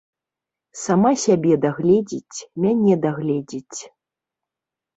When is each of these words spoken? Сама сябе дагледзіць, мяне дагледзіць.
Сама 0.83 1.11
сябе 1.25 1.53
дагледзіць, 1.67 2.37
мяне 2.65 2.99
дагледзіць. 3.07 3.79